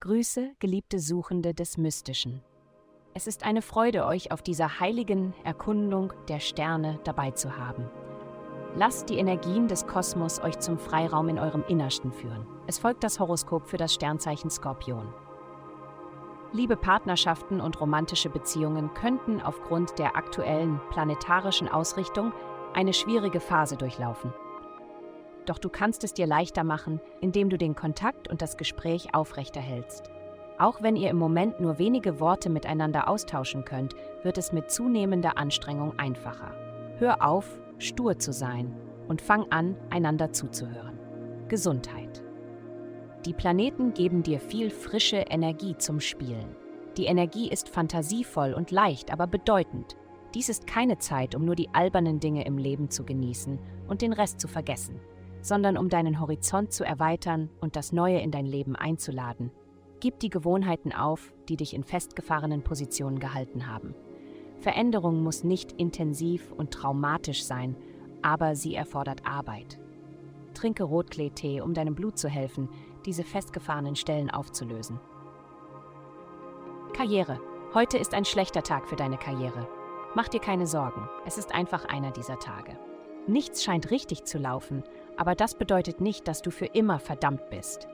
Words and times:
Grüße, 0.00 0.50
geliebte 0.58 0.98
Suchende 0.98 1.54
des 1.54 1.78
Mystischen. 1.78 2.42
Es 3.14 3.26
ist 3.26 3.44
eine 3.44 3.62
Freude, 3.62 4.04
euch 4.04 4.32
auf 4.32 4.42
dieser 4.42 4.80
heiligen 4.80 5.32
Erkundung 5.44 6.12
der 6.28 6.40
Sterne 6.40 6.98
dabei 7.04 7.30
zu 7.30 7.56
haben. 7.56 7.88
Lasst 8.74 9.10
die 9.10 9.18
Energien 9.18 9.68
des 9.68 9.86
Kosmos 9.86 10.40
euch 10.42 10.58
zum 10.58 10.78
Freiraum 10.78 11.28
in 11.28 11.38
eurem 11.38 11.62
Innersten 11.68 12.10
führen. 12.10 12.46
Es 12.66 12.78
folgt 12.78 13.04
das 13.04 13.20
Horoskop 13.20 13.68
für 13.68 13.76
das 13.76 13.94
Sternzeichen 13.94 14.50
Skorpion. 14.50 15.12
Liebe 16.52 16.76
Partnerschaften 16.76 17.60
und 17.60 17.80
romantische 17.80 18.28
Beziehungen 18.28 18.92
könnten 18.94 19.40
aufgrund 19.40 19.98
der 19.98 20.16
aktuellen 20.16 20.80
planetarischen 20.90 21.68
Ausrichtung 21.68 22.32
eine 22.74 22.92
schwierige 22.92 23.40
Phase 23.40 23.76
durchlaufen. 23.76 24.32
Doch 25.46 25.58
du 25.58 25.68
kannst 25.68 26.04
es 26.04 26.14
dir 26.14 26.26
leichter 26.26 26.64
machen, 26.64 27.00
indem 27.20 27.50
du 27.50 27.58
den 27.58 27.74
Kontakt 27.74 28.28
und 28.28 28.42
das 28.42 28.56
Gespräch 28.56 29.14
aufrechterhältst. 29.14 30.10
Auch 30.58 30.82
wenn 30.82 30.96
ihr 30.96 31.10
im 31.10 31.16
Moment 31.16 31.60
nur 31.60 31.78
wenige 31.78 32.20
Worte 32.20 32.48
miteinander 32.48 33.08
austauschen 33.08 33.64
könnt, 33.64 33.94
wird 34.22 34.38
es 34.38 34.52
mit 34.52 34.70
zunehmender 34.70 35.36
Anstrengung 35.36 35.98
einfacher. 35.98 36.54
Hör 36.98 37.26
auf, 37.26 37.58
stur 37.78 38.18
zu 38.18 38.32
sein 38.32 38.72
und 39.08 39.20
fang 39.20 39.50
an, 39.50 39.76
einander 39.90 40.32
zuzuhören. 40.32 40.98
Gesundheit. 41.48 42.22
Die 43.26 43.32
Planeten 43.32 43.92
geben 43.94 44.22
dir 44.22 44.38
viel 44.38 44.70
frische 44.70 45.16
Energie 45.16 45.76
zum 45.76 46.00
Spielen. 46.00 46.54
Die 46.96 47.06
Energie 47.06 47.50
ist 47.50 47.68
fantasievoll 47.68 48.52
und 48.52 48.70
leicht, 48.70 49.12
aber 49.12 49.26
bedeutend. 49.26 49.96
Dies 50.34 50.48
ist 50.48 50.66
keine 50.66 50.98
Zeit, 50.98 51.34
um 51.34 51.44
nur 51.44 51.56
die 51.56 51.70
albernen 51.72 52.20
Dinge 52.20 52.44
im 52.44 52.58
Leben 52.58 52.90
zu 52.90 53.04
genießen 53.04 53.58
und 53.88 54.02
den 54.02 54.12
Rest 54.12 54.40
zu 54.40 54.48
vergessen 54.48 55.00
sondern 55.42 55.76
um 55.76 55.88
deinen 55.88 56.20
Horizont 56.20 56.72
zu 56.72 56.84
erweitern 56.84 57.50
und 57.60 57.76
das 57.76 57.92
Neue 57.92 58.20
in 58.20 58.30
dein 58.30 58.46
Leben 58.46 58.76
einzuladen. 58.76 59.50
Gib 60.00 60.18
die 60.20 60.30
Gewohnheiten 60.30 60.92
auf, 60.92 61.32
die 61.48 61.56
dich 61.56 61.74
in 61.74 61.84
festgefahrenen 61.84 62.62
Positionen 62.62 63.18
gehalten 63.18 63.66
haben. 63.68 63.94
Veränderung 64.58 65.22
muss 65.22 65.44
nicht 65.44 65.72
intensiv 65.72 66.52
und 66.52 66.72
traumatisch 66.72 67.44
sein, 67.44 67.76
aber 68.22 68.54
sie 68.54 68.74
erfordert 68.74 69.26
Arbeit. 69.26 69.78
Trinke 70.54 70.84
Rotkleetee, 70.84 71.60
um 71.60 71.74
deinem 71.74 71.94
Blut 71.94 72.18
zu 72.18 72.28
helfen, 72.28 72.68
diese 73.04 73.24
festgefahrenen 73.24 73.96
Stellen 73.96 74.30
aufzulösen. 74.30 75.00
Karriere. 76.92 77.40
Heute 77.74 77.98
ist 77.98 78.14
ein 78.14 78.24
schlechter 78.24 78.62
Tag 78.62 78.86
für 78.86 78.96
deine 78.96 79.16
Karriere. 79.16 79.66
Mach 80.14 80.28
dir 80.28 80.40
keine 80.40 80.66
Sorgen, 80.66 81.08
es 81.26 81.38
ist 81.38 81.54
einfach 81.54 81.86
einer 81.86 82.10
dieser 82.10 82.38
Tage. 82.38 82.76
Nichts 83.26 83.62
scheint 83.62 83.90
richtig 83.90 84.24
zu 84.24 84.38
laufen, 84.38 84.82
aber 85.16 85.34
das 85.34 85.54
bedeutet 85.54 86.00
nicht, 86.00 86.26
dass 86.26 86.42
du 86.42 86.50
für 86.50 86.66
immer 86.66 86.98
verdammt 86.98 87.50
bist. 87.50 87.88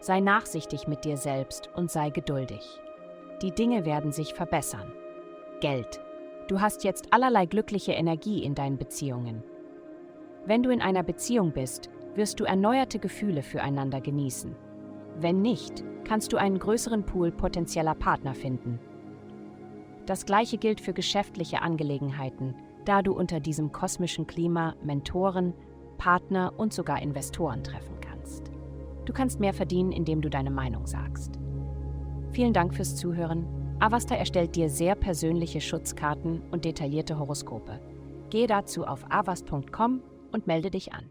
Sei 0.00 0.20
nachsichtig 0.20 0.86
mit 0.86 1.04
dir 1.04 1.16
selbst 1.16 1.70
und 1.74 1.90
sei 1.90 2.10
geduldig. 2.10 2.80
Die 3.42 3.52
Dinge 3.52 3.84
werden 3.84 4.12
sich 4.12 4.34
verbessern. 4.34 4.92
Geld. 5.60 6.00
Du 6.48 6.60
hast 6.60 6.84
jetzt 6.84 7.12
allerlei 7.12 7.46
glückliche 7.46 7.92
Energie 7.92 8.42
in 8.42 8.54
deinen 8.54 8.78
Beziehungen. 8.78 9.42
Wenn 10.44 10.62
du 10.62 10.70
in 10.70 10.80
einer 10.80 11.02
Beziehung 11.02 11.52
bist, 11.52 11.90
wirst 12.14 12.40
du 12.40 12.44
erneuerte 12.44 12.98
Gefühle 12.98 13.42
füreinander 13.42 14.00
genießen. 14.00 14.54
Wenn 15.20 15.42
nicht, 15.42 15.84
kannst 16.04 16.32
du 16.32 16.36
einen 16.36 16.58
größeren 16.58 17.04
Pool 17.04 17.32
potenzieller 17.32 17.94
Partner 17.94 18.34
finden. 18.34 18.80
Das 20.06 20.24
gleiche 20.24 20.56
gilt 20.56 20.80
für 20.80 20.94
geschäftliche 20.94 21.60
Angelegenheiten, 21.60 22.54
da 22.84 23.02
du 23.02 23.12
unter 23.12 23.40
diesem 23.40 23.72
kosmischen 23.72 24.26
Klima 24.26 24.74
Mentoren, 24.82 25.54
Partner 25.98 26.52
und 26.56 26.72
sogar 26.72 27.02
Investoren 27.02 27.62
treffen 27.62 28.00
kannst. 28.00 28.50
Du 29.04 29.12
kannst 29.12 29.40
mehr 29.40 29.54
verdienen, 29.54 29.92
indem 29.92 30.20
du 30.20 30.30
deine 30.30 30.50
Meinung 30.50 30.86
sagst. 30.86 31.38
Vielen 32.32 32.52
Dank 32.52 32.74
fürs 32.74 32.96
Zuhören. 32.96 33.46
Avasta 33.80 34.14
erstellt 34.14 34.56
dir 34.56 34.68
sehr 34.70 34.94
persönliche 34.94 35.60
Schutzkarten 35.60 36.42
und 36.50 36.64
detaillierte 36.64 37.18
Horoskope. 37.18 37.80
Gehe 38.30 38.46
dazu 38.46 38.84
auf 38.84 39.04
avast.com 39.10 40.02
und 40.32 40.46
melde 40.46 40.70
dich 40.70 40.92
an. 40.92 41.10